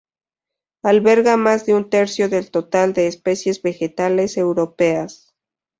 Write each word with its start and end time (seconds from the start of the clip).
Alberga 0.81 1.37
más 1.37 1.67
de 1.67 1.75
un 1.75 1.87
tercio 1.91 2.27
del 2.27 2.49
total 2.49 2.91
de 2.93 3.05
especies 3.05 3.61
vegetales 3.61 4.35
europeas. 4.35 5.35